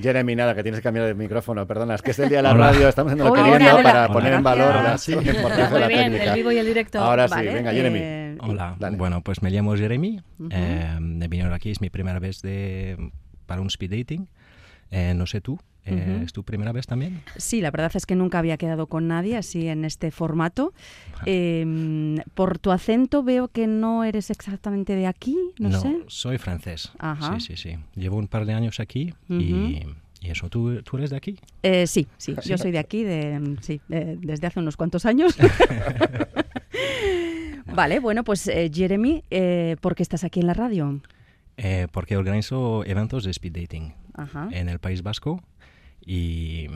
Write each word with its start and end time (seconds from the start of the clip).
Jeremy, 0.00 0.34
nada, 0.34 0.54
que 0.54 0.62
tienes 0.62 0.80
que 0.80 0.82
cambiar 0.82 1.06
de 1.06 1.14
micrófono, 1.14 1.66
perdona, 1.66 1.94
es 1.94 2.02
que 2.02 2.10
es 2.10 2.18
el 2.18 2.28
día 2.28 2.38
de 2.38 2.42
la 2.42 2.54
radio, 2.54 2.88
estamos 2.88 3.12
haciendo 3.12 3.32
lo 3.32 3.42
queriendo 3.42 3.80
para 3.80 4.08
poner 4.08 4.32
en 4.32 4.42
valor 4.42 4.74
la 4.74 4.98
sí. 4.98 5.14
Muy 5.14 5.24
bien, 5.88 6.14
el 6.14 6.34
vivo 6.34 6.50
y 6.50 6.58
el 6.58 6.66
directo. 6.66 6.98
Ahora 6.98 7.28
sí, 7.28 7.44
venga, 7.44 7.72
Jeremy. 7.72 7.98
Eh, 8.02 8.38
Hola, 8.40 8.76
bueno, 8.92 9.22
pues 9.22 9.40
me 9.42 9.50
llamo 9.50 9.76
Jeremy, 9.76 10.20
eh, 10.50 10.98
he 10.98 11.28
venido 11.28 11.54
aquí, 11.54 11.70
es 11.70 11.80
mi 11.80 11.90
primera 11.90 12.18
vez 12.18 12.42
de, 12.42 13.12
para 13.46 13.60
un 13.60 13.68
speed 13.68 13.90
dating, 13.90 14.28
eh, 14.90 15.14
no 15.14 15.26
sé 15.26 15.40
tú. 15.40 15.60
¿Es 15.84 16.32
tu 16.32 16.44
primera 16.44 16.72
vez 16.72 16.86
también? 16.86 17.22
Sí, 17.36 17.60
la 17.60 17.70
verdad 17.70 17.92
es 17.94 18.06
que 18.06 18.14
nunca 18.14 18.38
había 18.38 18.56
quedado 18.56 18.86
con 18.86 19.06
nadie 19.06 19.36
así 19.36 19.68
en 19.68 19.84
este 19.84 20.10
formato. 20.10 20.72
Em, 21.26 22.16
por 22.34 22.58
tu 22.58 22.70
acento 22.70 23.22
veo 23.22 23.48
que 23.48 23.66
no 23.66 24.04
eres 24.04 24.30
exactamente 24.30 24.94
de 24.94 25.06
aquí, 25.06 25.36
no, 25.58 25.68
no 25.68 25.80
sé. 25.80 25.96
soy 26.06 26.38
francés. 26.38 26.92
Sí, 27.20 27.40
sí, 27.40 27.56
sí. 27.56 27.78
Llevo 27.94 28.16
un 28.16 28.28
par 28.28 28.46
de 28.46 28.54
años 28.54 28.80
aquí 28.80 29.14
y, 29.28 29.82
eso. 30.22 30.48
¿Tú, 30.48 30.82
¿Tú, 30.82 30.96
eres 30.96 31.10
de 31.10 31.16
aquí? 31.16 31.38
Eh, 31.62 31.86
sí, 31.86 32.06
sí, 32.16 32.34
yo 32.46 32.56
soy 32.56 32.70
de 32.70 32.78
aquí, 32.78 33.04
de, 33.04 33.56
sí, 33.60 33.80
desde 33.88 34.46
hace 34.46 34.60
unos 34.60 34.76
cuantos 34.76 35.04
años. 35.04 35.36
vale, 37.66 38.00
bueno, 38.00 38.24
pues 38.24 38.46
eh, 38.48 38.70
Jeremy, 38.72 39.22
eh, 39.30 39.76
¿por 39.80 39.94
qué 39.94 40.02
estás 40.02 40.24
aquí 40.24 40.40
en 40.40 40.46
la 40.46 40.54
radio? 40.54 41.00
porque 41.92 42.16
organizo 42.16 42.84
eventos 42.84 43.22
de 43.22 43.30
speed 43.30 43.52
dating 43.52 43.94
en 44.50 44.68
el 44.68 44.80
País 44.80 45.04
Vasco 45.04 45.40
y, 46.06 46.68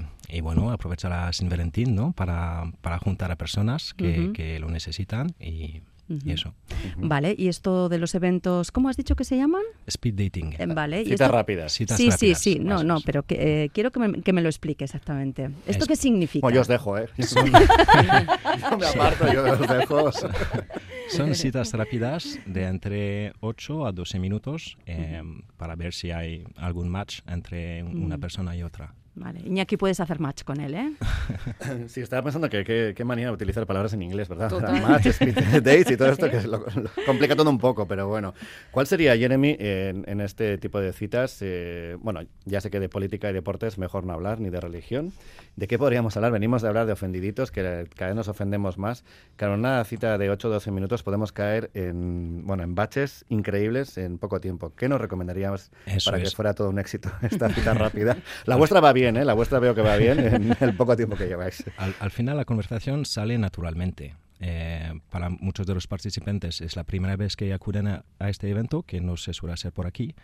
bueno, 0.42 0.70
aprovechar 0.70 1.12
a 1.12 1.32
San 1.32 1.48
Valentín 1.48 1.94
¿no? 1.94 2.12
para, 2.12 2.70
para 2.80 2.98
juntar 2.98 3.30
a 3.30 3.36
personas 3.36 3.94
que, 3.94 4.32
que 4.32 4.58
lo 4.58 4.68
necesitan 4.68 5.34
y, 5.40 5.82
eso. 6.26 6.54
Vale, 6.96 7.34
y 7.36 7.48
esto 7.48 7.88
de 7.88 7.98
los 7.98 8.14
eventos, 8.14 8.72
¿cómo 8.72 8.88
has 8.88 8.96
dicho 8.96 9.14
que 9.14 9.24
se 9.24 9.36
llaman? 9.36 9.62
Speed 9.86 10.14
dating. 10.14 10.54
Eh, 10.58 10.66
vale. 10.66 11.04
Citas 11.04 11.20
esto... 11.20 11.32
rápidas. 11.32 11.72
sí, 11.72 11.86
sí, 11.86 12.34
sí, 12.34 12.58
no, 12.58 12.82
no, 12.82 13.00
pero 13.04 13.24
que, 13.24 13.64
eh, 13.64 13.70
quiero 13.70 13.90
que 13.90 14.00
me, 14.00 14.22
que 14.22 14.32
me, 14.32 14.40
lo 14.40 14.48
explique 14.48 14.84
exactamente. 14.84 15.50
¿Esto 15.66 15.86
qué 15.86 15.96
significa? 15.96 16.42
Bueno, 16.42 16.56
yo 16.56 16.60
os 16.62 16.68
dejo, 16.68 16.96
¿eh? 16.96 17.08
yo 17.18 17.42
me 18.78 18.86
aparto, 18.86 19.32
yo 19.32 19.52
os 19.52 19.68
dejo. 19.68 20.10
Son 21.10 21.34
citas 21.34 21.72
rápidas 21.72 22.38
de 22.46 22.64
entre 22.64 23.32
8 23.40 23.86
a 23.86 23.92
12 23.92 24.18
minutos 24.18 24.78
eh, 24.86 25.22
para 25.56 25.76
ver 25.76 25.92
si 25.92 26.10
hay 26.10 26.44
algún 26.56 26.88
match 26.88 27.20
entre 27.26 27.82
una 27.82 28.18
persona 28.18 28.56
y 28.56 28.62
otra. 28.62 28.94
Vale, 29.18 29.40
Iñaki 29.44 29.76
puedes 29.76 29.98
hacer 29.98 30.20
match 30.20 30.44
con 30.44 30.60
él, 30.60 30.74
¿eh? 30.74 30.92
sí, 31.88 32.00
estaba 32.00 32.22
pensando 32.22 32.48
que 32.48 32.94
qué 32.94 33.04
manía 33.04 33.26
de 33.26 33.32
utilizar 33.32 33.66
palabras 33.66 33.92
en 33.92 34.02
inglés, 34.02 34.28
¿verdad? 34.28 34.50
Match, 34.88 35.06
speed 35.06 35.34
dates 35.62 35.90
y 35.90 35.96
todo 35.96 36.10
esto 36.10 36.30
que 36.30 36.42
lo, 36.42 36.64
complica 37.04 37.34
todo 37.34 37.50
un 37.50 37.58
poco, 37.58 37.86
pero 37.86 38.06
bueno. 38.06 38.34
¿Cuál 38.70 38.86
sería, 38.86 39.16
Jeremy, 39.16 39.56
en, 39.58 40.04
en 40.06 40.20
este 40.20 40.58
tipo 40.58 40.80
de 40.80 40.92
citas? 40.92 41.38
Eh, 41.40 41.96
bueno, 42.00 42.20
ya 42.44 42.60
sé 42.60 42.70
que 42.70 42.78
de 42.78 42.88
política 42.88 43.30
y 43.30 43.32
deportes 43.32 43.78
mejor 43.78 44.04
no 44.04 44.12
hablar, 44.12 44.40
ni 44.40 44.50
de 44.50 44.60
religión. 44.60 45.12
¿De 45.56 45.66
qué 45.66 45.78
podríamos 45.78 46.16
hablar? 46.16 46.30
Venimos 46.30 46.62
de 46.62 46.68
hablar 46.68 46.86
de 46.86 46.92
ofendiditos, 46.92 47.50
que 47.50 47.88
cada 47.96 48.10
vez 48.10 48.16
nos 48.16 48.28
ofendemos 48.28 48.78
más. 48.78 49.04
Claro, 49.34 49.54
en 49.54 49.60
una 49.60 49.82
cita 49.84 50.16
de 50.16 50.30
8 50.30 50.48
o 50.48 50.50
12 50.52 50.70
minutos 50.70 51.02
podemos 51.02 51.32
caer 51.32 51.70
en, 51.74 52.46
bueno, 52.46 52.62
en 52.62 52.76
baches 52.76 53.24
increíbles 53.28 53.98
en 53.98 54.18
poco 54.18 54.40
tiempo. 54.40 54.72
¿Qué 54.76 54.88
nos 54.88 55.00
recomendaríamos 55.00 55.70
para 56.04 56.20
que 56.22 56.30
fuera 56.30 56.54
todo 56.54 56.70
un 56.70 56.78
éxito 56.78 57.10
esta 57.22 57.48
cita 57.48 57.74
rápida? 57.74 58.18
La 58.44 58.56
vuestra 58.56 58.80
va 58.80 58.92
bien, 58.92 59.07
¿eh? 59.16 59.24
La 59.24 59.34
vuestra 59.34 59.58
veo 59.58 59.74
que 59.74 59.82
va 59.82 59.96
bien 59.96 60.18
en 60.18 60.56
el 60.60 60.76
poco 60.76 60.96
tiempo 60.96 61.16
que 61.16 61.26
lleváis. 61.26 61.64
Al, 61.76 62.10
final 62.10 62.36
la 62.36 62.44
conversación 62.44 63.04
sale 63.04 63.38
naturalmente. 63.38 64.14
Eh, 64.40 65.00
para 65.10 65.30
muchos 65.30 65.66
de 65.66 65.74
los 65.74 65.88
participantes 65.88 66.60
es 66.60 66.76
la 66.76 66.84
primera 66.84 67.16
vez 67.16 67.34
que 67.34 67.52
acuden 67.52 67.88
a, 67.88 68.04
este 68.20 68.48
evento, 68.48 68.82
que 68.82 69.00
no 69.00 69.16
se 69.16 69.32
suele 69.32 69.54
hacer 69.54 69.72
por 69.72 69.86
aquí. 69.86 70.14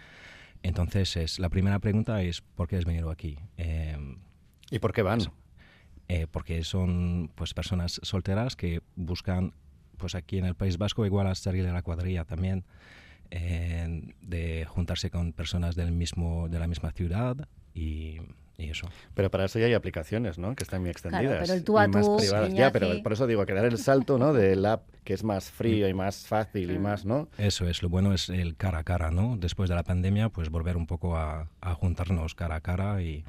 Entonces, 0.62 1.16
es, 1.16 1.38
la 1.38 1.48
primera 1.48 1.78
pregunta 1.78 2.22
es, 2.22 2.40
¿por 2.40 2.68
qué 2.68 2.76
has 2.76 2.84
venido 2.84 3.10
aquí? 3.10 3.38
Eh, 3.56 3.96
¿Y 4.70 4.78
por 4.78 4.92
qué 4.92 5.02
van? 5.02 5.20
Eh, 6.08 6.26
porque 6.30 6.64
son 6.64 7.30
pues 7.34 7.54
personas 7.54 8.00
solteras 8.02 8.56
que 8.56 8.82
buscan 8.94 9.54
pues 9.96 10.14
aquí 10.14 10.38
en 10.38 10.44
el 10.44 10.54
País 10.54 10.76
Vasco 10.76 11.06
igual 11.06 11.26
a 11.26 11.34
salir 11.34 11.64
de 11.64 11.72
la 11.72 11.82
cuadrilla 11.82 12.24
también 12.24 12.64
eh, 13.30 14.12
de 14.20 14.66
juntarse 14.66 15.10
con 15.10 15.32
personas 15.32 15.76
del 15.76 15.92
mismo 15.92 16.48
de 16.50 16.58
la 16.58 16.66
misma 16.66 16.90
ciudad 16.92 17.48
y, 17.72 18.18
eso. 18.58 18.88
Pero 19.14 19.30
para 19.30 19.44
eso 19.44 19.58
ya 19.58 19.66
hay 19.66 19.74
aplicaciones, 19.74 20.38
¿no? 20.38 20.54
Que 20.54 20.64
están 20.64 20.80
muy 20.80 20.90
extendidas. 20.90 21.24
Claro, 21.24 21.40
pero 21.42 21.54
el 21.54 21.64
tú 21.64 21.78
a 21.78 21.90
tú, 21.90 22.18
Ya, 22.52 22.70
pero 22.70 23.02
por 23.02 23.12
eso 23.12 23.26
digo, 23.26 23.44
que 23.46 23.54
dar 23.54 23.64
el 23.64 23.78
salto, 23.78 24.18
¿no? 24.18 24.32
Del 24.32 24.64
app 24.64 24.82
que 25.04 25.12
es 25.12 25.24
más 25.24 25.50
frío 25.50 25.88
y 25.88 25.94
más 25.94 26.26
fácil 26.26 26.70
y 26.70 26.78
más, 26.78 27.04
¿no? 27.04 27.28
Eso 27.36 27.68
es, 27.68 27.82
lo 27.82 27.88
bueno 27.88 28.14
es 28.14 28.28
el 28.30 28.56
cara 28.56 28.78
a 28.78 28.84
cara, 28.84 29.10
¿no? 29.10 29.36
Después 29.36 29.68
de 29.68 29.74
la 29.74 29.82
pandemia, 29.82 30.28
pues 30.30 30.48
volver 30.50 30.76
un 30.76 30.86
poco 30.86 31.16
a, 31.16 31.48
a 31.60 31.74
juntarnos 31.74 32.34
cara 32.34 32.56
a 32.56 32.60
cara 32.60 33.02
y, 33.02 33.24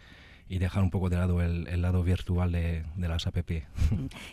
y 0.47 0.59
dejar 0.59 0.83
un 0.83 0.91
poco 0.91 1.09
de 1.09 1.17
lado 1.17 1.41
el, 1.41 1.67
el 1.67 1.81
lado 1.81 2.03
virtual 2.03 2.51
de, 2.51 2.83
de, 2.95 3.07
las 3.07 3.25
app. 3.25 3.35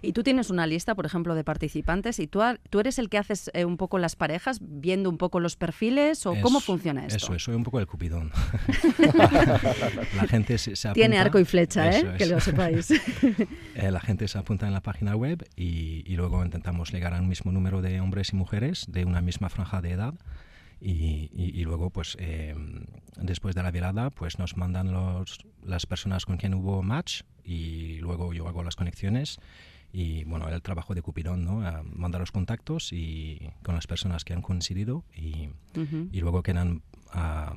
Y 0.02 0.12
tú 0.12 0.22
tienes 0.22 0.50
una 0.50 0.66
lista, 0.66 0.94
por 0.94 1.06
ejemplo, 1.06 1.34
de 1.34 1.44
participantes 1.44 2.18
y 2.18 2.26
tú, 2.26 2.40
tú 2.70 2.80
eres 2.80 2.98
el 2.98 3.08
que 3.08 3.18
haces 3.18 3.50
eh, 3.54 3.64
un 3.64 3.76
poco 3.76 3.98
las 3.98 4.14
parejas, 4.16 4.58
viendo 4.60 5.08
un 5.08 5.18
poco 5.18 5.40
los 5.40 5.56
perfiles 5.56 6.26
o 6.26 6.34
cómo 6.40 6.60
funciona 6.60 7.06
esto. 7.06 7.16
Eso, 7.16 7.38
soy 7.38 7.54
un 7.54 7.64
poco 7.64 7.80
el 7.80 7.86
cupidón. 7.86 8.30
la 10.16 10.26
gente 10.28 10.58
se, 10.58 10.72
apunta, 10.72 10.92
Tiene 10.92 11.18
arco 11.18 11.38
y 11.38 11.44
flecha, 11.44 11.90
¿eh? 11.90 12.14
que 12.18 12.26
lo 12.26 12.40
sepáis. 12.40 12.90
eh, 13.74 13.90
la 13.90 14.00
gente 14.00 14.28
se 14.28 14.38
apunta 14.38 14.66
en 14.66 14.72
la 14.72 14.82
página 14.82 15.16
web 15.16 15.46
y, 15.56 16.04
y 16.06 16.16
luego 16.16 16.44
intentamos 16.44 16.92
llegar 16.92 17.14
al 17.14 17.22
mismo 17.22 17.52
número 17.52 17.80
de 17.80 18.00
hombres 18.00 18.32
y 18.32 18.36
mujeres 18.36 18.86
de 18.88 19.04
una 19.04 19.20
misma 19.20 19.48
franja 19.48 19.80
de 19.80 19.92
edad 19.92 20.14
y, 20.84 21.30
y, 21.32 21.64
luego, 21.64 21.90
pues, 21.90 22.16
eh, 22.18 22.56
después 23.16 23.54
de 23.54 23.62
la 23.62 23.70
velada, 23.70 24.10
pues 24.10 24.40
nos 24.40 24.56
mandan 24.56 24.92
los, 24.92 25.38
las 25.62 25.86
personas 25.86 26.26
con 26.26 26.38
quien 26.38 26.54
hubo 26.54 26.82
match 26.82 27.22
y 27.44 27.98
luego 28.00 28.32
yo 28.32 28.48
hago 28.48 28.64
las 28.64 28.74
conexiones 28.74 29.38
y, 29.92 30.24
bueno, 30.24 30.48
el 30.48 30.60
trabajo 30.60 30.94
de 30.94 31.02
Cupidón, 31.02 31.44
¿no? 31.44 31.62
mandar 31.84 32.20
los 32.20 32.32
contactos 32.32 32.92
y 32.92 33.50
con 33.62 33.76
las 33.76 33.86
personas 33.86 34.24
que 34.24 34.32
han 34.32 34.42
coincidido 34.42 35.04
y, 35.14 35.50
y 35.74 36.20
luego 36.20 36.42
quedan 36.42 36.82
a, 37.12 37.54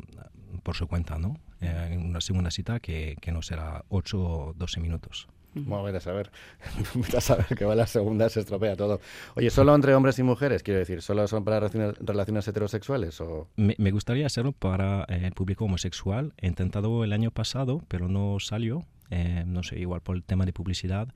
por 0.61 0.75
su 0.75 0.87
cuenta, 0.87 1.17
¿no? 1.17 1.39
Eh, 1.61 1.89
en 1.93 2.05
una 2.05 2.21
segunda 2.21 2.51
cita 2.51 2.79
que, 2.79 3.15
que 3.21 3.31
no 3.31 3.41
será 3.41 3.85
8 3.89 4.19
o 4.19 4.53
12 4.53 4.81
minutos. 4.81 5.27
Bueno, 5.55 5.97
a 5.97 5.99
saber. 6.01 6.31
a 7.17 7.21
saber 7.21 7.45
que 7.57 7.65
va 7.65 7.75
la 7.75 7.87
segunda, 7.87 8.29
se 8.29 8.41
estropea 8.41 8.75
todo. 8.75 8.99
Oye, 9.35 9.49
¿solo 9.49 9.73
entre 9.73 9.95
hombres 9.95 10.19
y 10.19 10.23
mujeres? 10.23 10.63
Quiero 10.63 10.79
decir, 10.79 11.01
¿solo 11.01 11.27
son 11.27 11.43
para 11.43 11.59
relaciones, 11.59 11.95
relaciones 11.99 12.47
heterosexuales? 12.47 13.19
O? 13.21 13.47
Me, 13.55 13.75
me, 13.77 13.91
gustaría 13.91 14.25
hacerlo 14.25 14.51
para 14.51 15.03
eh, 15.07 15.21
el 15.23 15.33
público 15.33 15.65
homosexual. 15.65 16.33
He 16.37 16.47
intentado 16.47 17.03
el 17.03 17.13
año 17.13 17.31
pasado, 17.31 17.81
pero 17.87 18.07
no 18.07 18.37
salió. 18.39 18.85
Eh, 19.11 19.43
no 19.47 19.63
sé, 19.63 19.79
igual 19.79 20.01
por 20.01 20.15
el 20.15 20.23
tema 20.23 20.45
de 20.45 20.53
publicidad. 20.53 21.07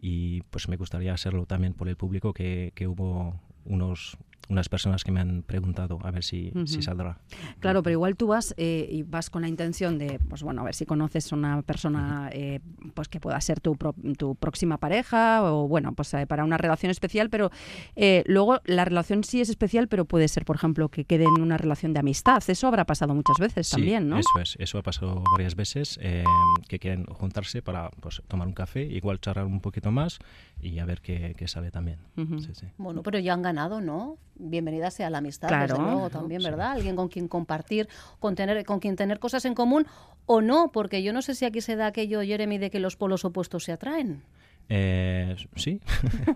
Y 0.00 0.42
pues 0.50 0.68
me 0.68 0.76
gustaría 0.76 1.12
hacerlo 1.12 1.46
también 1.46 1.74
por 1.74 1.88
el 1.88 1.96
público, 1.96 2.32
que, 2.32 2.72
que 2.74 2.86
hubo 2.86 3.40
unos 3.64 4.16
unas 4.48 4.68
personas 4.68 5.04
que 5.04 5.12
me 5.12 5.20
han 5.20 5.42
preguntado 5.42 5.98
a 6.02 6.10
ver 6.10 6.24
si, 6.24 6.50
uh 6.54 6.60
-huh. 6.60 6.66
si 6.66 6.82
saldrá. 6.82 7.18
Claro, 7.60 7.82
pero 7.82 7.92
igual 7.92 8.16
tú 8.16 8.28
vas 8.28 8.54
eh, 8.56 8.88
y 8.90 9.02
vas 9.02 9.30
con 9.30 9.42
la 9.42 9.48
intención 9.48 9.98
de, 9.98 10.18
pues 10.28 10.42
bueno, 10.42 10.62
a 10.62 10.64
ver 10.64 10.74
si 10.74 10.86
conoces 10.86 11.32
una 11.32 11.62
persona 11.62 12.30
eh, 12.32 12.60
pues 12.94 13.08
que 13.08 13.20
pueda 13.20 13.40
ser 13.40 13.60
tu, 13.60 13.76
pro, 13.76 13.94
tu 14.16 14.34
próxima 14.36 14.78
pareja 14.78 15.42
o 15.52 15.68
bueno, 15.68 15.92
pues 15.92 16.12
eh, 16.14 16.26
para 16.26 16.44
una 16.44 16.56
relación 16.58 16.90
especial, 16.90 17.30
pero 17.30 17.50
eh, 17.96 18.22
luego 18.26 18.60
la 18.64 18.84
relación 18.84 19.24
sí 19.24 19.40
es 19.40 19.48
especial, 19.48 19.88
pero 19.88 20.04
puede 20.04 20.28
ser, 20.28 20.44
por 20.44 20.56
ejemplo, 20.56 20.88
que 20.88 21.04
quede 21.04 21.24
en 21.24 21.40
una 21.40 21.56
relación 21.56 21.92
de 21.92 22.00
amistad. 22.00 22.42
Eso 22.46 22.66
habrá 22.66 22.84
pasado 22.84 23.14
muchas 23.14 23.36
veces 23.38 23.66
sí, 23.66 23.72
también, 23.76 24.08
¿no? 24.08 24.18
Eso 24.18 24.38
es, 24.40 24.56
eso 24.58 24.78
ha 24.78 24.82
pasado 24.82 25.22
varias 25.32 25.54
veces, 25.54 25.98
eh, 26.02 26.24
que 26.68 26.78
quieren 26.78 27.04
juntarse 27.06 27.62
para 27.62 27.90
pues, 28.00 28.22
tomar 28.28 28.46
un 28.48 28.54
café, 28.54 28.82
igual 28.84 29.20
charlar 29.20 29.46
un 29.46 29.60
poquito 29.60 29.90
más 29.90 30.18
y 30.60 30.78
a 30.78 30.84
ver 30.86 31.00
qué, 31.00 31.34
qué 31.36 31.48
sabe 31.48 31.70
también. 31.70 31.98
Uh 32.16 32.22
-huh. 32.22 32.40
sí, 32.40 32.52
sí. 32.54 32.66
Bueno, 32.78 33.02
pero 33.02 33.18
ya 33.18 33.34
han 33.34 33.42
ganado, 33.42 33.80
¿no? 33.80 34.16
Bienvenida 34.38 34.90
sea 34.90 35.10
la 35.10 35.18
amistad, 35.18 35.48
claro. 35.48 35.74
desde 35.74 35.82
luego 35.82 36.10
también, 36.10 36.42
¿verdad? 36.42 36.72
Alguien 36.72 36.96
con 36.96 37.08
quien 37.08 37.28
compartir, 37.28 37.88
con, 38.18 38.34
tener, 38.34 38.64
con 38.64 38.80
quien 38.80 38.96
tener 38.96 39.18
cosas 39.18 39.44
en 39.44 39.54
común 39.54 39.86
o 40.26 40.40
no, 40.40 40.70
porque 40.72 41.02
yo 41.02 41.12
no 41.12 41.22
sé 41.22 41.34
si 41.34 41.44
aquí 41.44 41.60
se 41.60 41.76
da 41.76 41.86
aquello, 41.86 42.22
Jeremy, 42.22 42.58
de 42.58 42.70
que 42.70 42.80
los 42.80 42.96
polos 42.96 43.24
opuestos 43.24 43.64
se 43.64 43.72
atraen. 43.72 44.22
Eh, 44.70 45.34
sí. 45.56 45.80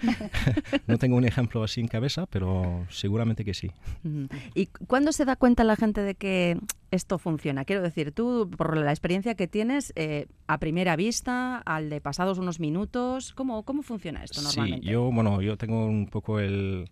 no 0.87 0.96
tengo 0.96 1.16
un 1.16 1.25
ejemplo 1.25 1.62
así 1.62 1.81
en 1.81 1.88
cabeza, 1.88 2.26
pero 2.26 2.87
seguramente 2.88 3.44
que 3.44 3.52
sí. 3.52 3.70
¿Y 4.55 4.66
cuándo 4.87 5.12
se 5.12 5.26
da 5.26 5.37
cuenta 5.37 5.64
la 5.64 5.76
gente 5.76 6.00
de 6.00 6.14
que 6.14 6.58
esto 6.90 7.19
funciona? 7.19 7.66
Quiero 7.66 7.82
decir, 7.82 8.12
tú, 8.12 8.50
por 8.56 8.76
la 8.78 8.90
experiencia 8.90 9.34
que 9.34 9.48
tienes, 9.48 9.93
eh, 9.96 10.28
a 10.46 10.58
primera 10.58 10.96
vista, 10.96 11.58
al 11.58 11.90
de 11.90 12.00
pasados 12.00 12.38
unos 12.38 12.58
minutos, 12.58 13.34
¿cómo, 13.34 13.64
cómo 13.64 13.82
funciona 13.82 14.25
esto 14.25 14.40
normalmente? 14.40 14.87
Sí, 14.87 14.93
yo, 14.93 15.12
bueno, 15.12 15.43
yo 15.43 15.58
tengo 15.58 15.84
un 15.84 16.06
poco 16.06 16.40
el 16.40 16.88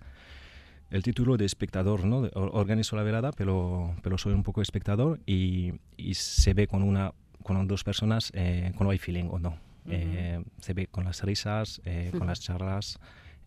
el 0.90 1.02
título 1.02 1.36
de 1.36 1.44
espectador, 1.44 2.04
¿no? 2.04 2.28
Organizo 2.34 2.96
la 2.96 3.02
velada, 3.02 3.32
pero, 3.32 3.94
pero 4.02 4.18
soy 4.18 4.32
un 4.32 4.42
poco 4.42 4.60
espectador 4.62 5.20
y, 5.26 5.72
y 5.96 6.14
se 6.14 6.54
ve 6.54 6.66
con 6.66 6.82
una 6.82 7.12
con 7.42 7.66
dos 7.66 7.84
personas 7.84 8.30
eh, 8.34 8.72
cuando 8.76 8.90
hay 8.90 8.98
feeling 8.98 9.28
o 9.30 9.38
no. 9.38 9.50
Uh 9.50 9.88
-huh. 9.88 9.92
eh, 9.92 10.44
se 10.60 10.74
ve 10.74 10.86
con 10.88 11.04
las 11.04 11.22
risas, 11.22 11.80
eh, 11.84 12.12
con 12.16 12.26
las 12.26 12.40
charlas. 12.40 12.98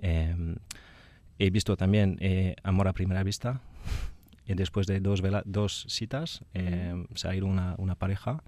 he 0.02 1.50
visto 1.52 1.76
también 1.78 2.18
Amor 2.64 2.88
a 2.88 2.94
primera 2.94 3.24
vista. 3.24 3.62
y 4.46 4.54
después 4.56 4.88
de 4.88 5.00
dos, 5.00 5.22
dos 5.46 5.86
citas 5.90 6.44
eh, 6.54 7.06
se 7.16 7.28
ha 7.28 7.36
ido 7.36 7.46
una, 7.48 7.76
una 7.78 7.96
pareja. 7.96 8.44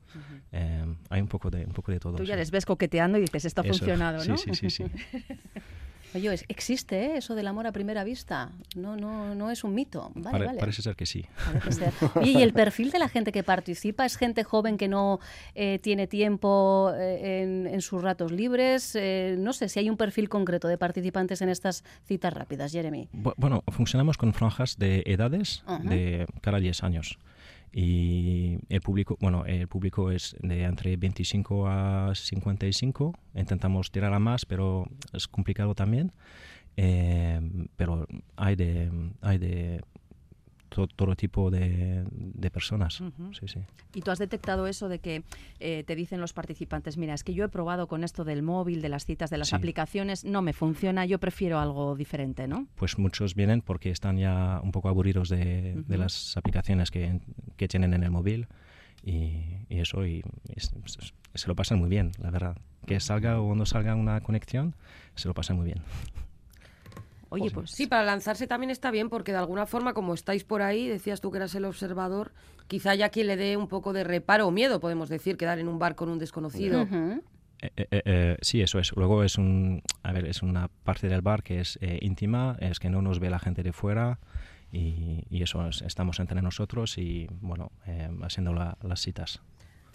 Eh, 0.52 0.86
hay 1.10 1.22
un 1.22 1.28
poco 1.28 1.50
de, 1.50 1.66
un 1.66 1.74
poco 1.74 1.92
de 1.92 2.00
todo. 2.00 2.18
Tú 2.18 2.24
ya 2.24 2.36
les 2.36 2.52
ves 2.52 2.66
coqueteando 2.66 3.18
y 3.18 3.22
dices, 3.22 3.46
esto 3.46 3.62
ha 3.62 3.64
funcionado, 3.64 4.24
¿no? 4.26 4.38
Sí, 4.38 4.54
sí, 4.54 4.70
sí. 4.70 4.70
sí. 4.70 4.84
Oye, 6.16 6.34
¿existe 6.48 7.08
¿eh? 7.08 7.18
eso 7.18 7.36
del 7.36 7.46
amor 7.46 7.68
a 7.68 7.74
primera 7.74 8.06
vista? 8.06 8.52
No, 8.76 8.96
no, 8.96 9.36
no 9.36 9.52
es 9.52 9.66
un 9.66 9.76
mito. 9.76 10.14
Vale, 10.16 10.46
vale. 10.46 10.60
Parece 10.60 10.82
ser 10.82 10.96
que 10.96 11.06
sí. 11.06 11.26
Ser. 11.70 11.92
¿Y 12.24 12.42
el 12.42 12.54
perfil 12.54 12.92
de 12.92 13.00
la 13.00 13.10
gente 13.10 13.34
que 13.34 13.44
participa 13.44 14.06
es 14.06 14.16
gente 14.16 14.46
joven 14.46 14.78
que 14.78 14.88
no 14.88 15.20
eh, 15.56 15.80
tiene 15.80 16.08
tiempo 16.08 16.94
eh, 16.96 17.44
en, 17.44 17.68
en, 17.68 17.82
sus 17.82 18.02
ratos 18.02 18.32
libres? 18.32 18.98
No 19.38 19.52
sé 19.52 19.68
si 19.68 19.80
hay 19.80 19.90
un 19.90 19.98
perfil 19.98 20.30
concreto 20.30 20.70
de 20.70 20.78
participantes 20.78 21.42
en 21.42 21.50
estas 21.50 21.84
citas 22.06 22.34
rápidas, 22.34 22.72
Jeremy. 22.72 23.10
Bueno, 23.12 23.64
funcionamos 23.68 24.18
con 24.18 24.34
franjas 24.34 24.78
de 24.78 25.04
edades 25.06 25.64
uh 25.68 25.72
-huh. 25.72 25.90
de 25.90 26.28
cada 26.42 26.60
10 26.60 26.84
años 26.84 27.20
y 27.78 28.58
el 28.70 28.80
público, 28.80 29.18
bueno, 29.20 29.46
el 29.46 29.68
público 29.68 30.10
es 30.10 30.34
de 30.40 30.64
entre 30.64 30.96
25 30.96 31.68
a 31.68 32.16
55. 32.16 33.14
Intentamos 33.36 33.92
tirar 33.92 34.14
a 34.14 34.20
más, 34.20 34.46
pero 34.46 34.88
es 35.12 35.28
complicado 35.28 35.76
también. 35.76 36.14
Eh, 36.78 37.68
pero 37.76 38.08
hay 38.38 38.56
de, 38.56 38.90
hay 39.20 39.40
de 39.40 39.82
todo, 40.76 40.88
todo 40.88 41.16
tipo 41.16 41.50
de, 41.50 42.04
de 42.12 42.52
personas. 42.52 43.00
Uh 43.00 43.06
-huh. 43.06 43.40
sí, 43.40 43.48
sí. 43.48 43.60
Y 43.94 44.02
tú 44.02 44.12
has 44.12 44.20
detectado 44.20 44.68
eso 44.68 44.90
de 44.90 45.00
que 45.00 45.24
eh, 45.60 45.84
te 45.88 45.96
dicen 45.96 46.20
los 46.20 46.34
participantes, 46.34 46.98
mira, 46.98 47.14
es 47.14 47.24
que 47.24 47.34
yo 47.34 47.46
he 47.46 47.50
probado 47.50 47.88
con 47.88 48.04
esto 48.04 48.26
del 48.26 48.42
móvil, 48.44 48.82
de 48.82 48.90
las 48.90 49.06
citas, 49.06 49.30
de 49.30 49.38
las 49.38 49.50
sí. 49.50 49.56
aplicaciones, 49.56 50.26
no 50.26 50.42
me 50.42 50.52
funciona, 50.52 51.06
yo 51.06 51.18
prefiero 51.18 51.60
algo 51.60 51.96
diferente, 51.96 52.48
¿no? 52.48 52.68
Pues 52.76 52.98
muchos 52.98 53.36
vienen 53.36 53.62
porque 53.62 53.90
están 53.90 54.18
ya 54.18 54.60
un 54.62 54.72
poco 54.74 54.90
aburridos 54.90 55.30
de, 55.30 55.76
uh 55.76 55.80
-huh. 55.80 55.86
de 55.86 55.98
las 55.98 56.36
aplicaciones 56.36 56.92
que, 56.92 57.22
que, 57.56 57.68
tienen 57.70 57.94
en 57.94 58.04
el 58.04 58.12
móvil 58.12 58.48
y, 59.02 59.66
y 59.70 59.80
eso, 59.80 60.06
y, 60.06 60.24
y, 60.54 60.60
se 61.36 61.48
lo 61.48 61.56
pasan 61.56 61.80
muy 61.80 61.90
bien, 61.90 62.12
la 62.20 62.32
verdad. 62.32 62.58
Que 62.86 63.00
salga 63.00 63.40
o 63.40 63.56
no 63.56 63.66
salga 63.66 63.96
una 63.96 64.20
conexión, 64.22 64.76
se 65.16 65.28
lo 65.28 65.34
pasan 65.34 65.56
muy 65.56 65.66
bien. 65.66 65.82
Oye, 67.30 67.50
pues 67.52 67.72
sí, 67.72 67.88
para 67.88 68.04
lanzarse 68.04 68.48
también 68.48 68.70
está 68.70 68.92
bien 68.92 69.10
porque 69.10 69.32
de 69.32 69.38
alguna 69.40 69.66
forma, 69.66 69.94
como 69.94 70.14
estáis 70.14 70.44
por 70.44 70.62
ahí, 70.62 70.88
decías 70.88 71.22
tú 71.22 71.32
que 71.32 71.38
eras 71.38 71.56
el 71.56 71.66
observador, 71.66 72.32
quizá 72.68 72.92
haya 72.92 73.10
quien 73.10 73.28
le 73.28 73.36
dé 73.36 73.58
un 73.58 73.68
poco 73.68 73.94
de 73.94 74.04
reparo 74.04 74.48
o 74.48 74.52
miedo, 74.52 74.80
podemos 74.80 75.10
decir, 75.10 75.36
quedar 75.36 75.60
en 75.60 75.68
un 75.68 75.80
bar 75.80 75.96
con 75.96 76.10
un 76.10 76.20
desconocido. 76.20 76.84
Uh 76.84 76.86
-huh. 76.86 77.22
eh, 77.62 77.72
eh, 77.78 78.02
eh, 78.06 78.38
sí, 78.42 78.62
eso 78.62 78.80
es. 78.80 78.92
Luego 78.96 79.24
es 79.24 79.38
un, 79.38 79.82
a 80.04 80.12
ver, 80.14 80.26
es 80.28 80.44
una 80.44 80.70
parte 80.84 81.08
del 81.08 81.22
bar 81.22 81.42
que 81.44 81.60
es 81.60 81.78
eh, 81.82 82.00
íntima, 82.02 82.58
es 82.60 82.80
que 82.80 82.90
no 82.90 83.02
nos 83.02 83.20
ve 83.20 83.30
la 83.30 83.40
gente 83.40 83.64
de 83.64 83.74
fuera 83.74 84.20
y, 84.72 85.24
y 85.30 85.42
eso 85.42 85.68
es, 85.68 85.82
estamos 85.82 86.20
entre 86.20 86.42
nosotros 86.42 86.98
y 86.98 87.28
bueno, 87.42 87.72
eh, 87.88 88.10
haciendo 88.22 88.54
la, 88.54 88.78
las 88.82 89.02
citas. 89.02 89.42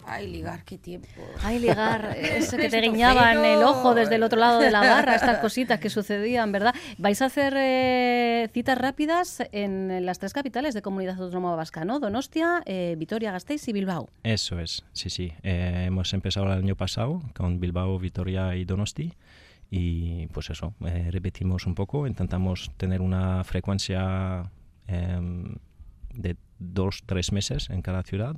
Ay, 0.05 0.27
ligar, 0.27 0.63
qué 0.63 0.77
tiempo. 0.77 1.07
Ay, 1.43 1.59
ligar, 1.59 2.15
eso 2.17 2.57
que 2.57 2.69
te 2.69 2.81
guiñaban 2.81 3.43
el 3.45 3.63
ojo 3.63 3.93
desde 3.93 4.15
el 4.15 4.23
otro 4.23 4.39
lado 4.39 4.59
de 4.59 4.71
la 4.71 4.81
barra, 4.81 5.15
estas 5.15 5.39
cositas 5.39 5.79
que 5.79 5.89
sucedían, 5.89 6.51
¿verdad? 6.51 6.73
Vais 6.97 7.21
a 7.21 7.25
hacer 7.25 7.53
eh, 7.57 8.49
citas 8.53 8.77
rápidas 8.77 9.43
en 9.51 10.05
las 10.05 10.19
tres 10.19 10.33
capitales 10.33 10.73
de 10.73 10.81
Comunidad 10.81 11.21
Autónoma 11.21 11.55
Vasca, 11.55 11.85
¿no? 11.85 11.99
Donostia, 11.99 12.61
eh, 12.65 12.95
Vitoria, 12.97 13.31
Gasteiz 13.31 13.67
y 13.67 13.73
Bilbao. 13.73 14.09
Eso 14.23 14.59
es, 14.59 14.83
sí, 14.93 15.09
sí. 15.09 15.33
Eh, 15.43 15.85
hemos 15.87 16.13
empezado 16.13 16.47
el 16.47 16.53
año 16.53 16.75
pasado 16.75 17.21
con 17.35 17.59
Bilbao, 17.59 17.99
Vitoria 17.99 18.55
y 18.55 18.65
Donosti. 18.65 19.13
Y 19.73 20.27
pues 20.27 20.49
eso, 20.49 20.73
eh, 20.85 21.09
repetimos 21.11 21.65
un 21.65 21.75
poco, 21.75 22.05
intentamos 22.05 22.71
tener 22.75 22.99
una 22.99 23.41
frecuencia 23.45 24.51
em, 24.87 25.55
de 26.13 26.35
dos, 26.59 27.03
tres 27.05 27.31
meses 27.31 27.69
en 27.69 27.81
cada 27.81 28.03
ciudad. 28.03 28.35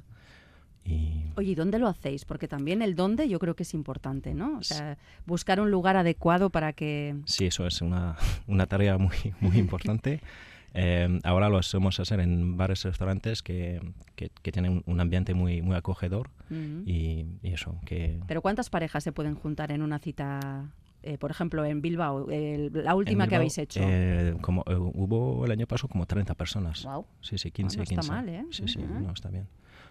Y... 0.85 1.25
Oye, 1.35 1.51
¿y 1.51 1.55
dónde 1.55 1.79
lo 1.79 1.87
hacéis? 1.87 2.25
Porque 2.25 2.47
también 2.47 2.81
el 2.81 2.95
dónde 2.95 3.29
yo 3.29 3.39
creo 3.39 3.55
que 3.55 3.63
es 3.63 3.73
importante, 3.73 4.33
¿no? 4.33 4.57
O 4.57 4.63
sea, 4.63 4.97
buscar 5.25 5.59
un 5.59 5.71
lugar 5.71 5.95
adecuado 5.95 6.49
para 6.49 6.73
que... 6.73 7.15
Sí, 7.25 7.45
eso 7.45 7.65
es 7.65 7.81
una, 7.81 8.15
una 8.47 8.65
tarea 8.65 8.97
muy, 8.97 9.15
muy 9.39 9.57
importante. 9.57 10.21
eh, 10.73 11.19
ahora 11.23 11.49
lo 11.49 11.57
hacemos 11.57 11.99
hacer 11.99 12.19
en 12.19 12.57
bares 12.57 12.83
y 12.85 12.89
restaurantes 12.89 13.41
que, 13.41 13.79
que, 14.15 14.29
que 14.41 14.51
tienen 14.51 14.83
un 14.85 14.99
ambiente 14.99 15.33
muy, 15.33 15.61
muy 15.61 15.75
acogedor 15.75 16.29
uh 16.49 16.53
-huh. 16.53 16.83
y, 16.85 17.25
y, 17.41 17.53
eso. 17.53 17.79
Que... 17.85 18.19
¿Pero 18.27 18.41
cuántas 18.41 18.69
parejas 18.69 19.03
se 19.03 19.11
pueden 19.11 19.35
juntar 19.35 19.71
en 19.71 19.81
una 19.81 19.99
cita 19.99 20.73
eh, 21.03 21.17
por 21.17 21.31
ejemplo, 21.31 21.63
en 21.65 21.81
Bilbao, 21.81 22.29
el, 22.31 22.71
la 22.73 22.95
última 22.95 23.25
Bilbao, 23.25 23.29
que 23.29 23.35
habéis 23.35 23.57
hecho? 23.57 23.79
Eh, 23.83 24.35
como, 24.41 24.63
eh, 24.67 24.75
hubo 24.75 25.45
el 25.45 25.51
año 25.51 25.67
pasado 25.67 25.89
como 25.89 26.05
30 26.05 26.33
personas. 26.35 26.83
Wow. 26.85 27.05
Sí, 27.21 27.37
sí, 27.37 27.51
15, 27.51 27.75
ah, 27.75 27.79
no 27.79 27.85
15. 27.85 28.01
está 28.01 28.13
mal, 28.13 28.29
¿eh? 28.29 28.45
Sí, 28.51 28.67
sí, 28.67 28.79
uh 28.79 28.83
-huh. 28.83 29.01
no, 29.01 29.11
está 29.11 29.29
bien. 29.29 29.47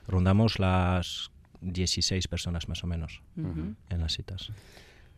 Rondamos 0.09 0.59
las 0.59 1.31
16 1.61 2.27
personas 2.29 2.69
más 2.69 2.83
o 2.83 2.87
menos 2.87 3.23
uh 3.37 3.43
-huh. 3.43 3.75
en 3.91 4.01
las 4.01 4.15
citas. 4.15 4.51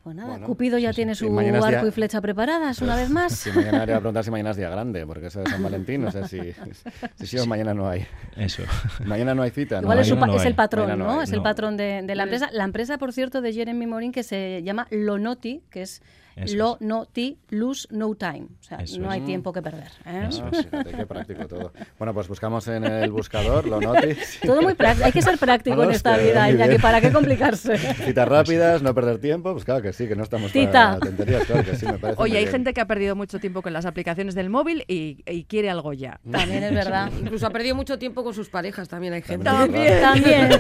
Pues 0.05 0.17
nada, 0.17 0.33
bueno, 0.33 0.47
Cupido 0.47 0.77
ya 0.77 0.93
sí, 0.93 0.97
tiene 0.97 1.15
sí. 1.15 1.27
su 1.27 1.39
arco 1.39 1.67
día... 1.67 1.89
y 1.89 1.91
flecha 1.91 2.21
preparadas 2.21 2.83
una 2.83 2.95
vez 2.95 3.09
más. 3.09 3.33
Sí, 3.33 3.51
mañana 3.55 3.83
haría 3.83 3.97
a 3.97 4.01
preguntar 4.01 4.23
si 4.23 4.31
mañana 4.31 4.51
es 4.51 4.59
día 4.59 4.69
grande, 4.69 5.07
porque 5.07 5.29
eso 5.29 5.41
de 5.41 5.49
San 5.49 5.63
Valentín, 5.63 6.03
no 6.03 6.13
sé 6.13 6.29
si, 6.29 6.41
si 7.15 7.27
sí 7.27 7.39
o 7.39 7.47
mañana 7.47 7.73
no 7.73 7.89
hay. 7.89 8.07
Eso. 8.37 8.65
Mañana 9.07 9.35
no 9.35 9.43
hay 9.43 9.51
cita. 9.51 9.81
Igual 9.81 10.01
es, 10.01 10.15
no 10.15 10.37
es, 10.37 10.45
el 10.45 10.55
patrón, 10.55 10.91
¿no? 10.91 10.97
no 11.07 11.23
es 11.23 11.33
el 11.33 11.41
patrón 11.41 11.79
de, 11.79 12.03
de, 12.03 12.15
la 12.15 12.25
empresa. 12.25 12.51
La 12.53 12.65
empresa, 12.65 12.99
por 12.99 13.15
cierto, 13.15 13.41
de 13.41 13.55
Jeremy 13.55 13.87
Morin, 13.87 14.13
que 14.13 14.23
se 14.23 14.63
llama 14.63 14.87
Lonoti, 14.91 15.63
que 15.71 15.81
es 15.81 16.03
eso 16.37 16.57
Lo, 16.57 16.75
es. 16.75 16.81
no, 16.81 17.07
ti, 17.07 17.39
lose, 17.51 17.87
no 17.91 18.15
time. 18.15 18.47
O 18.61 18.63
sea, 18.63 18.79
Eso 18.79 19.01
no 19.01 19.11
hay 19.11 19.21
tiempo 19.21 19.53
que 19.53 19.63
perder. 19.63 19.91
¿eh? 20.05 20.27
Eso 20.29 20.47
es. 20.51 20.65
Fíjate, 20.67 20.91
qué 20.93 21.07
práctico 21.07 21.47
todo. 21.47 21.73
Bueno, 21.99 22.13
pues 22.13 22.29
buscamos 22.29 22.67
en 22.69 22.85
el 22.85 23.11
buscador, 23.13 23.67
lo 23.67 23.81
noti. 23.81 24.09
Todo 24.45 24.63
muy 24.63 24.75
práctico. 24.75 25.07
Hay 25.07 25.13
que 25.13 25.23
ser 25.23 25.39
práctico 25.39 25.83
en 25.85 25.91
esta 25.93 26.17
vida, 26.17 26.69
que 26.69 26.79
¿Para 26.79 27.01
qué 27.01 27.13
complicarse? 27.13 27.79
Citas 28.05 28.29
rápidas, 28.29 28.83
no 28.83 28.95
perder 28.95 29.19
tiempo. 29.21 29.53
Pues 29.53 29.65
claro 29.65 29.81
que 29.83 29.93
sí, 29.93 30.09
que 30.09 30.17
no 30.17 30.25
estamos 30.25 30.53
Tita. 30.53 30.73
para 30.73 31.01
tonterías. 31.01 31.45
Claro 31.45 31.65
que 31.65 31.77
sí, 31.77 31.87
me 31.87 31.99
parece 31.99 32.21
Oye, 32.21 32.37
hay 32.39 32.45
bien. 32.45 32.53
gente 32.53 32.75
que 32.75 32.81
ha 32.81 32.87
perdido 32.87 33.15
mucho 33.15 33.39
tiempo 33.39 33.63
con 33.63 33.73
las 33.73 33.87
aplicaciones 33.87 34.35
del 34.35 34.51
móvil 34.51 34.85
y, 34.89 35.23
y 35.27 35.45
quiere 35.45 35.71
algo 35.71 35.93
ya. 35.93 36.21
También 36.31 36.65
es 36.65 36.75
verdad. 36.75 37.11
Incluso 37.21 37.47
ha 37.47 37.51
perdido 37.51 37.75
mucho 37.77 37.99
tiempo 37.99 38.25
con 38.25 38.35
sus 38.35 38.49
parejas, 38.49 38.89
también 38.89 39.13
hay 39.13 39.23
gente. 39.23 39.45
También, 39.45 40.01
también. 40.01 40.51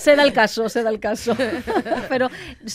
se 0.00 0.14
da 0.16 0.22
el 0.24 0.32
caso, 0.32 0.68
se 0.68 0.82
da 0.82 0.90
el 0.90 1.00
caso. 1.00 1.36
Pero 2.08 2.28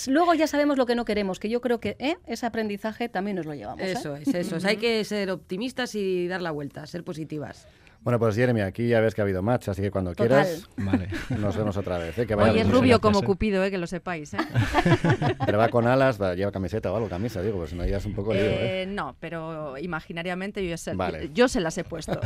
luego 0.08 0.34
ya 0.34 0.48
sabemos 0.48 0.78
lo 0.78 0.86
que 0.86 0.96
no 0.96 1.06
queremos, 1.06 1.40
que 1.40 1.50
yo 1.50 1.62
creo 1.62 1.80
que 1.80 1.96
¿eh? 2.00 2.18
Ese 2.34 2.46
aprendizaje 2.46 3.10
también 3.10 3.38
nos 3.38 3.46
lo 3.46 3.54
llevamos. 3.54 3.82
¿eh? 3.84 3.92
Eso 3.92 4.16
es, 4.16 4.28
eso 4.28 4.58
es. 4.58 4.66
Hay 4.66 4.78
que 4.78 5.04
ser 5.04 5.32
optimistas 5.32 5.96
y 5.96 6.28
dar 6.28 6.42
la 6.42 6.52
vuelta, 6.52 6.86
ser 6.86 7.04
positivas. 7.04 7.68
Bueno, 8.04 8.20
pues 8.20 8.36
Jeremy, 8.36 8.62
aquí 8.62 8.90
ya 8.90 9.00
ves 9.00 9.16
que 9.16 9.22
ha 9.22 9.24
habido 9.24 9.42
match, 9.42 9.70
así 9.70 9.82
que 9.82 9.90
cuando 9.90 10.12
Total. 10.12 10.28
quieras 10.28 10.70
vale. 10.76 11.08
nos 11.40 11.56
vemos 11.56 11.78
otra 11.78 11.98
vez. 11.98 12.18
¿eh? 12.18 12.28
Que 12.28 12.36
vaya 12.36 12.52
Oye, 12.52 12.62
es 12.62 12.70
rubio 12.70 13.00
como 13.00 13.22
Cupido, 13.22 13.64
eh, 13.64 13.72
que 13.72 13.78
lo 13.78 13.88
sepáis. 13.88 14.34
¿eh? 14.34 14.38
pero 15.46 15.58
va 15.58 15.70
con 15.70 15.88
alas, 15.88 16.22
va, 16.22 16.36
lleva 16.36 16.52
camiseta 16.52 16.92
o 16.92 16.98
algo, 16.98 17.08
camisa, 17.08 17.42
digo, 17.42 17.60
pues 17.60 17.70
si 17.70 17.78
no 17.78 17.86
ya 17.86 17.98
es 17.98 18.06
un 18.06 18.14
poco 18.14 18.34
lío. 18.34 18.44
¿eh? 18.44 18.86
No, 18.90 19.16
pero 19.22 19.78
imaginariamente 19.78 20.68
yo, 20.68 20.76
sé, 20.76 20.96
vale. 20.96 21.32
yo 21.34 21.48
se 21.48 21.62
las 21.62 21.78
he 21.78 21.86
puesto. 21.86 22.20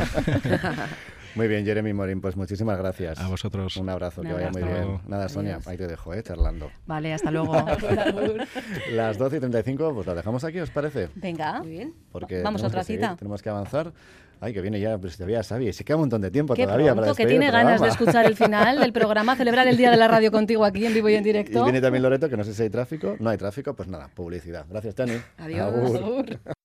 muy 1.35 1.47
bien, 1.47 1.63
Jeremy 1.63 1.93
Morín, 1.93 2.21
pues 2.21 2.35
muchísimas 2.35 2.79
gracias. 2.79 3.19
A 3.19 3.27
vosotros. 3.27 3.77
Un 3.77 3.89
abrazo, 3.89 4.21
Un 4.21 4.27
que 4.27 4.33
vaya 4.33 4.49
muy 4.49 4.63
bien. 4.63 4.99
Nada, 5.07 5.29
Sonia, 5.29 5.57
Adiós. 5.57 5.67
ahí 5.67 5.77
te 5.77 5.85
dejo, 5.85 6.11
¿eh? 6.15 6.23
charlando. 6.23 6.71
Vale, 6.87 7.13
hasta 7.13 7.29
luego. 7.29 7.53
Las 8.91 9.19
12 9.19 9.37
y 9.37 9.39
35, 9.41 9.93
pues 9.93 10.07
la 10.07 10.15
dejamos 10.15 10.43
aquí, 10.43 10.59
¿os 10.59 10.71
parece? 10.71 11.09
Venga, 11.13 11.59
muy 11.59 11.69
bien. 11.69 11.93
Porque 12.11 12.41
Vamos 12.41 12.63
a 12.63 12.67
otra 12.67 12.83
cita. 12.83 13.09
Seguir, 13.09 13.19
tenemos 13.19 13.43
que 13.43 13.49
avanzar. 13.49 13.93
Ay, 14.39 14.53
que 14.53 14.61
viene 14.61 14.79
ya, 14.79 14.97
pues 14.97 15.17
todavía 15.17 15.43
Xavi. 15.43 15.73
Se 15.73 15.83
queda 15.83 15.97
un 15.97 16.03
montón 16.03 16.21
de 16.21 16.31
tiempo 16.31 16.53
Qué 16.53 16.63
todavía 16.63 16.93
pronto, 16.93 17.01
para 17.01 17.15
que 17.15 17.25
tiene 17.25 17.49
ganas 17.49 17.81
de 17.81 17.87
escuchar 17.87 18.25
el 18.25 18.35
final 18.35 18.79
del 18.79 18.93
programa, 18.93 19.35
celebrar 19.35 19.67
el 19.67 19.77
Día 19.77 19.91
de 19.91 19.97
la 19.97 20.07
Radio 20.07 20.31
contigo 20.31 20.63
aquí 20.65 20.85
en 20.85 20.93
vivo 20.93 21.09
y 21.09 21.15
en 21.15 21.23
directo. 21.23 21.61
Y 21.61 21.63
viene 21.63 21.81
también 21.81 22.03
Loreto, 22.03 22.29
que 22.29 22.37
no 22.37 22.43
sé 22.43 22.53
si 22.53 22.63
hay 22.63 22.69
tráfico. 22.69 23.15
No 23.19 23.29
hay 23.29 23.37
tráfico, 23.37 23.73
pues 23.75 23.89
nada, 23.89 24.09
publicidad. 24.13 24.65
Gracias, 24.69 24.95
Tani. 24.95 25.13
Adiós. 25.37 25.99